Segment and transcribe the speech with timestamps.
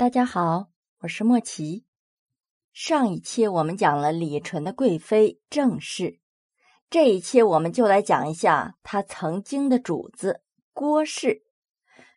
[0.00, 0.70] 大家好，
[1.00, 1.84] 我是莫奇。
[2.72, 6.20] 上一期我们讲了李纯的贵妃郑氏，
[6.88, 10.40] 这一期我们就来讲一下她曾经的主子
[10.72, 11.42] 郭氏，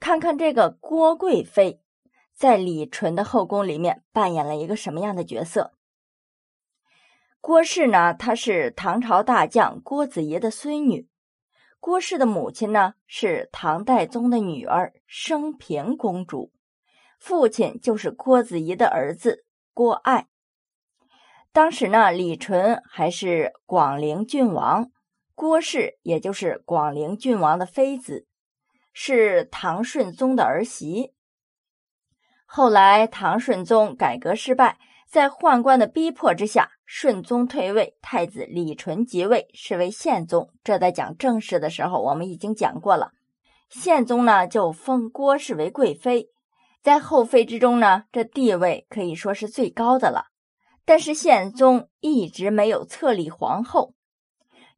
[0.00, 1.82] 看看这个郭贵妃
[2.32, 5.74] 在李纯的后宫里面扮演了一个什么样的角色。
[7.42, 11.10] 郭氏呢，她是唐朝大将郭子仪的孙女。
[11.78, 16.54] 郭氏的母亲呢，是唐代宗的女儿升平公主，
[17.18, 20.26] 父亲就是郭子仪的儿子郭爱。
[21.52, 24.90] 当时呢，李纯还是广陵郡王，
[25.34, 28.26] 郭氏也就是广陵郡王的妃子，
[28.92, 31.14] 是唐顺宗的儿媳。
[32.44, 34.78] 后来唐顺宗改革失败，
[35.08, 40.50] 在宦官的逼迫之下，顺宗退位，太子李纯即位，是为宪宗。
[40.62, 43.12] 这在讲正事的时候，我们已经讲过了。
[43.68, 46.28] 宪宗呢，就封郭氏为贵妃，
[46.86, 50.26] 在后妃之中呢，这地位可以说是最高的了。
[50.84, 53.94] 但是宪宗一直没有册立皇后，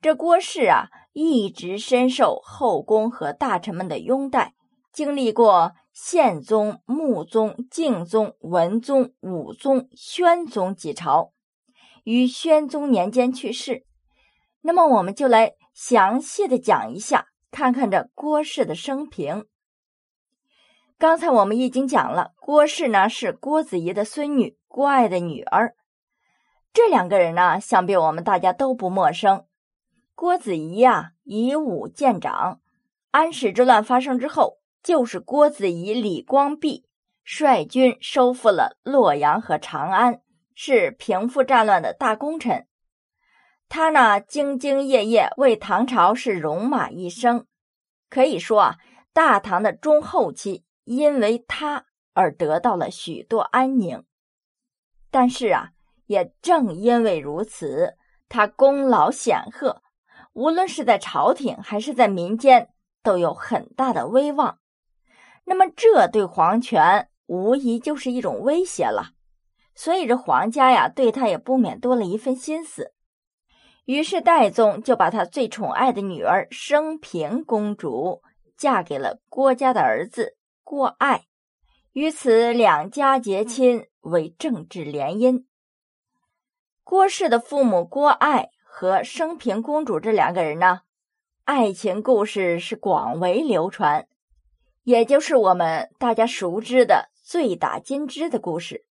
[0.00, 4.54] 这郭氏啊一直深受后宫和大臣们的拥戴，
[4.92, 11.32] 经历过宪宗、穆宗、敬宗、文宗、武宗、宣宗几朝，
[12.04, 13.84] 于宣宗年间去世。
[14.60, 19.46] 那么我们就来详细的讲一下，看看这郭氏的生平。
[20.98, 25.74] 刚才我们已经讲了，郭氏呢是郭子仪的孙女，郭爱的女儿。
[26.72, 29.44] 这两个人呢，想必我们大家都不陌生。
[30.14, 32.60] 郭子仪呀，以武见长。
[33.10, 36.86] 安史之乱发生之后，就是郭子仪、李光弼
[37.22, 40.22] 率军收复了洛阳和长安，
[40.54, 42.66] 是平复战乱的大功臣。
[43.68, 47.44] 他呢，兢兢业业，为唐朝是戎马一生。
[48.08, 48.76] 可以说啊，
[49.12, 51.84] 大唐的中后期因为他
[52.14, 54.02] 而得到了许多安宁。
[55.10, 55.72] 但是啊。
[56.08, 57.96] 也正因为如此，
[58.28, 59.82] 他功劳显赫，
[60.34, 62.68] 无论是在朝廷还是在民间，
[63.02, 64.60] 都有很大的威望。
[65.46, 69.14] 那么，这对皇权无疑就是一种威胁了。
[69.74, 72.92] 所以，这皇家呀，对他也不免多了一份心思。
[73.86, 78.22] 于是，戴宗就把他最宠爱的女儿升平公主
[78.56, 80.35] 嫁给了郭家的儿子
[80.66, 81.28] 郭爱，
[81.92, 85.44] 与此两家结亲，为政治联姻。
[86.82, 90.80] 郭氏的父母郭爱和升平公主这两个人呢，
[91.44, 94.08] 爱情故事是广为流传，
[94.82, 98.84] 也就是我们大家熟知的“醉打金枝”的故事。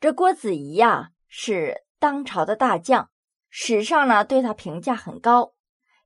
[0.00, 3.10] 这郭子仪呀，是当朝的大将，
[3.50, 5.52] 史上呢对他评价很高，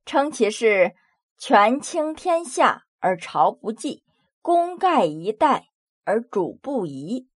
[0.05, 0.93] 称其是
[1.37, 4.03] 权倾天下而朝不忌，
[4.41, 5.69] 功盖一代
[6.03, 7.29] 而主不疑。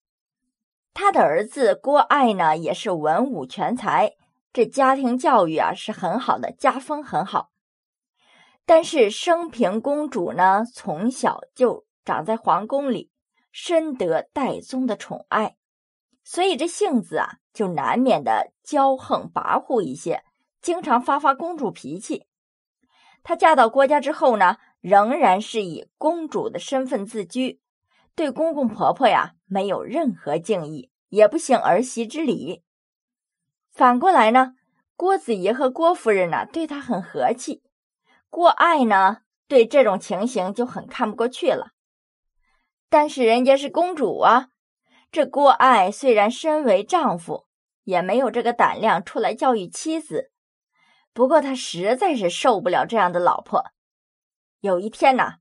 [0.92, 4.16] 他的儿子郭爱呢，也是文武全才，
[4.52, 7.50] 这家庭教育啊是很好的，家风很好。
[8.66, 13.12] 但是升平公主呢，从小就长在皇宫里，
[13.52, 15.54] 深得戴宗的宠爱，
[16.24, 20.24] 所以这性子啊就难免的骄横跋扈一些，
[20.60, 22.26] 经常发发公主脾气。
[23.22, 27.60] 她嫁到郭家之后呢，仍然是以公主的身份自居。
[28.14, 32.62] 对公公婆婆呀，没有任何敬意，也不行儿媳之礼。
[33.70, 34.54] 反过来呢，
[34.96, 37.62] 郭子仪和郭夫人呢，对她很和气。
[38.28, 41.68] 郭爱呢，对这种情形就很看不过去了。
[42.88, 44.48] 但是人家是公主啊，
[45.12, 47.46] 这郭爱虽然身为丈夫，
[47.84, 50.32] 也没有这个胆量出来教育妻子。
[51.12, 53.70] 不过他实在是受不了这样的老婆。
[54.60, 55.34] 有一天呢，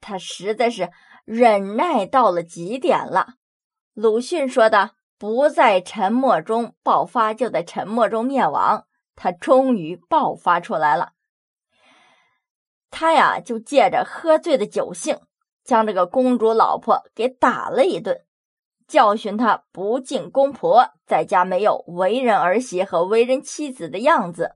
[0.00, 0.90] 他实在是。
[1.26, 3.30] 忍耐到了极点了，
[3.94, 8.86] 鲁迅说的“不在沉默中爆发，就在沉默中灭亡”。
[9.16, 11.14] 他终于爆发出来了，
[12.92, 15.18] 他呀就借着喝醉的酒兴，
[15.64, 18.24] 将这个公主老婆给打了一顿，
[18.86, 24.54] 教训她不敬公婆，在家没有为人儿媳和为人妻子的样子。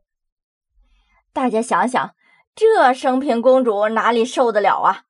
[1.32, 2.14] 大家想想，
[2.54, 5.04] 这升平公主哪里受得了啊？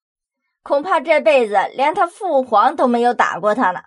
[0.63, 3.81] 恐怕这辈子连他父皇都没有打过他呢。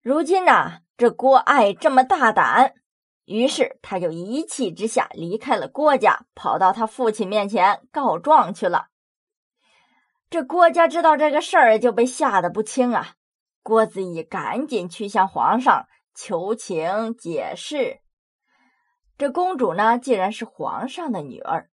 [0.00, 2.74] 如今呢，这郭爱这么大胆，
[3.26, 8.86] 于是他就一气之下离开了郭家，跑到他父亲面前告状去了。
[10.30, 13.14] 这郭家知道这个事儿，就被吓得不轻啊。
[13.62, 18.00] 郭子仪赶紧去向皇上求情解释。
[19.18, 21.68] 这公主呢，既然是皇上的女儿。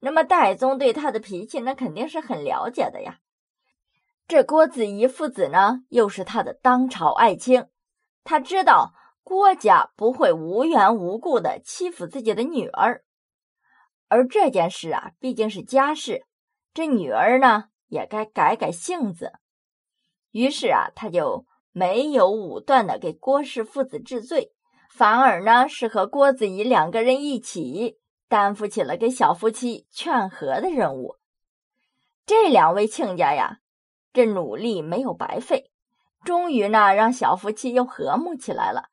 [0.00, 3.18] 那么，戴宗对他的脾气，那肯定是很了解的呀。
[4.26, 7.66] 这郭子仪父子呢，又是他的当朝爱卿，
[8.24, 13.04] 他知道郭家不会无缘无故的欺负自己的女儿，
[14.08, 16.24] 而这件事啊，毕竟是家事，
[16.72, 19.32] 这女儿呢，也该改改性子。
[20.30, 24.52] 于是啊，他就没有武断的给郭氏父子治罪，
[24.88, 27.98] 反而呢，是和郭子仪两个人一起
[28.30, 31.16] 担负起了给小夫妻劝和的任务。
[32.24, 33.58] 这两位亲家呀。
[34.12, 35.70] 这努力没有白费，
[36.24, 38.88] 终于呢，让小夫妻又和睦起来了。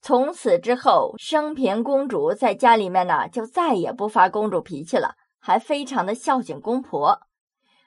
[0.00, 7.20] 从此之后，升平公主在家里面呢，就再也不发公主脾气了，还非常的孝敬公婆，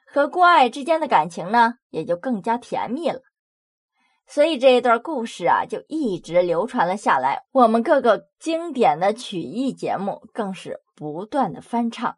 [0.08, 3.20] 和郭爱之间的感情呢，也就更加甜蜜了。
[4.28, 7.46] 所以这一段故事啊，就一直流传了下来。
[7.52, 12.18] 我们各个经典的曲艺节目更是不断的翻唱。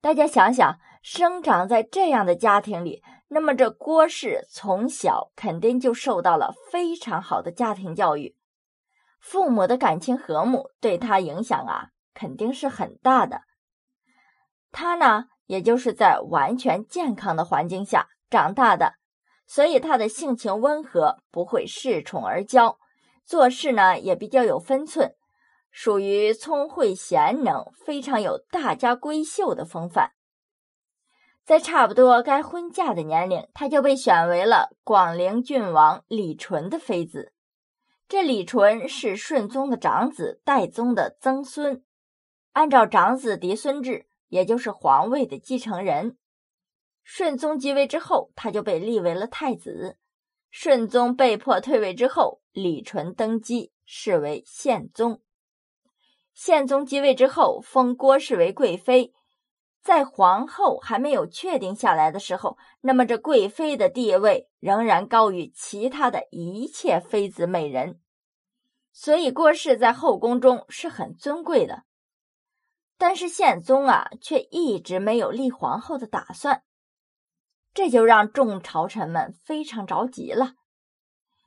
[0.00, 0.78] 大家想想。
[1.02, 8.36] 生长在这样的家庭里，那么这郭氏从小肯定就受到了非常好的家庭教育，
[9.18, 13.40] 父母的感情和睦对他影响啊肯定是很大的。
[14.70, 18.92] 他呢，也就是在完全健康的环境下长大的，
[19.52, 22.76] 所以他的性情温和，不会恃宠而骄，
[23.24, 25.16] 做事呢也比较有分寸，
[25.72, 30.12] 属于聪慧贤能，非常有大家闺秀的风范。
[31.44, 37.32] 在差不多该婚嫁的年龄，他就被选为了广陵郡王李纯的妃子。
[38.06, 41.82] 这李纯是顺宗的长子，代宗的曾孙，
[42.52, 46.16] 按照长子嫡孙制，也就是皇位的继承人。
[47.12, 49.98] 顺宗即位之后，他就被立为了太子。
[50.52, 55.20] 顺宗被迫退位之后，李纯登基，是为宪宗。
[56.34, 59.12] 宪宗即位之后，封郭氏为贵妃。
[59.82, 67.98] 在皇后还没有确定下来的时候，那么这贵妃的地位仍然高于其他的一切妃子美人，
[68.92, 71.82] 所以郭氏在后宫中是很尊贵的。
[72.96, 76.62] 但是宪宗啊，却一直没有立皇后的打算，
[77.72, 80.54] 这就让众朝臣们非常着急了。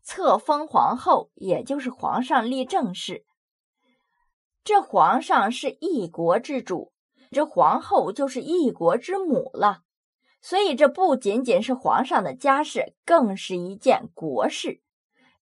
[0.04, 3.26] 册封皇后，也就是皇上立正式。
[4.64, 6.92] 这皇上是一国之主。
[7.32, 9.80] 这皇后就是一国之母了，
[10.40, 14.82] 所以这不仅仅是皇上的家事，更是一件国事，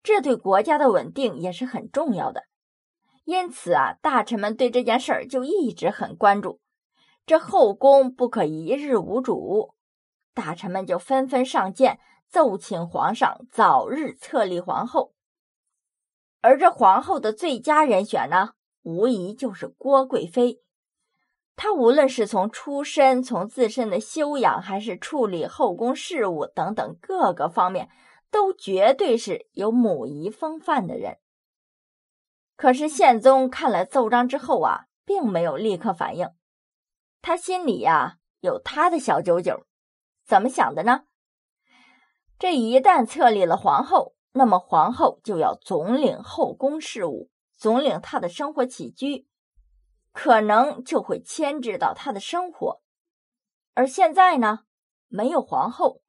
[0.00, 2.44] 这对国家的稳定也是很重要的。
[3.24, 6.60] 因此啊，大臣们对这件事儿就一直很关注。
[7.26, 9.74] 这后宫不可一日无主，
[10.34, 11.98] 大臣们就纷纷上谏，
[12.28, 15.12] 奏请皇上早日册立皇后。
[16.40, 20.62] 而这皇后的最佳人选呢，无疑就是郭贵妃。
[21.56, 27.90] 她无论是从出身、从自身的修养，还是处理后宫事务等等各个方面，
[28.30, 31.18] 都绝对是有母仪风范的人。
[32.56, 36.30] 可是宪宗看了奏章之后啊，并没有立刻反应，
[37.20, 39.66] 他心里呀有他的小九九，
[40.30, 41.06] 怎么想的呢？
[42.38, 49.26] 这一旦册立了皇后，那么皇后就要总领后宫事务，总领她的生活起居。
[50.12, 52.80] 可能就会牵制到他的生活，
[53.74, 54.60] 而现在呢，
[55.08, 56.00] 没有皇后，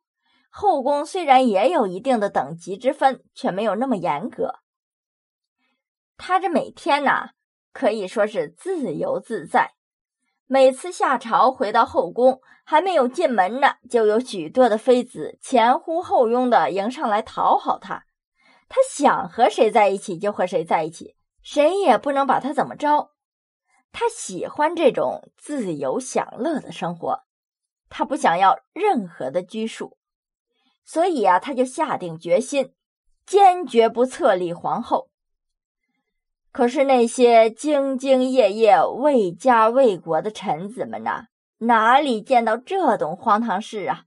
[0.51, 4.59] 后宫虽然也有一定的等级之分，却没有那么严格。
[6.17, 7.29] 他这每天呢，
[7.73, 9.73] 可以说是自由自在。
[10.53, 18.03] 每次下朝回到后宫，还没有进门呢，就有许多的妃子前呼后拥的迎上来讨好他。
[18.67, 23.11] 他想和谁在一起就和谁在一起，谁也不能把他怎么着。
[23.93, 27.21] 他喜欢这种自由享乐的生活，
[27.87, 29.97] 他不想要任何的拘束，
[30.83, 32.73] 所以啊，他就下定决心，
[33.25, 35.10] 坚决不册立皇后。
[36.51, 41.27] 可是那些兢兢业业为家为国的臣子们呐，
[41.59, 44.05] 哪里见到这种荒唐事啊？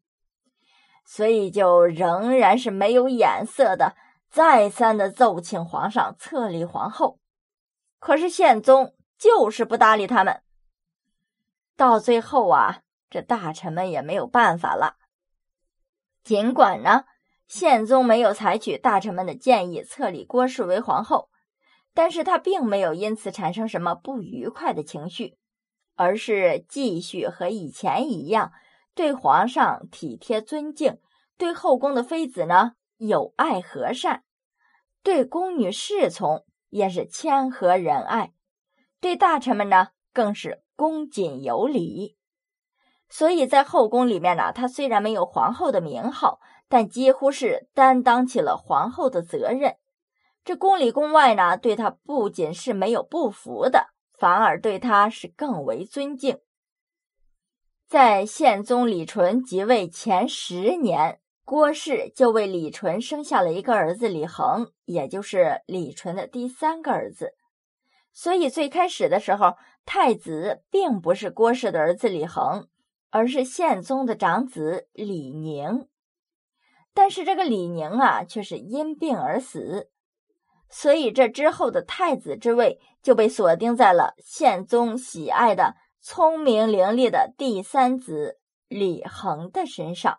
[1.04, 3.94] 所以就仍然是没有眼色的，
[4.30, 7.18] 再三的奏请皇上册立皇后。
[7.98, 8.94] 可是宪宗。
[9.16, 10.42] 就是不搭理他们，
[11.76, 14.96] 到最后啊，这大臣们也没有办法了。
[16.24, 17.04] 尽管呢，
[17.46, 21.30] 宪宗没有采取大臣们的建议册立郭氏为皇后，
[21.94, 25.38] 但是他并没有因此产生什么不愉快的情绪，
[25.94, 28.52] 而是继续和以前一样，
[28.94, 30.98] 对皇上体贴尊敬，
[31.38, 34.24] 对后宫的妃子呢友爱和善，
[35.04, 38.32] 对宫女侍从也是谦和仁爱。
[39.00, 42.16] 对大臣们呢，更是恭谨有礼，
[43.08, 49.76] 所以在后宫里面呢，她虽然没有皇后的名号，但几乎是担当起了皇后的责任。
[50.44, 56.38] 这宫里宫外呢，对他不仅是没有不服的，反而对他是更为尊敬。
[57.86, 67.34] 在宪宗李纯即位前十年，郭氏就为李纯生下了一个儿子李恒，也就是李纯的第三个儿子。
[68.12, 72.68] 所以最开始的时候，太子并不是郭氏的儿子李恒，
[73.10, 75.88] 而是宪宗的长子李宁。
[76.92, 79.90] 但是这个李宁啊，却是因病而死，
[80.76, 85.76] 所以这之后的太子之位就被锁定在了宪宗喜爱的。
[86.00, 90.18] 聪明伶俐的第三子李恒的身上。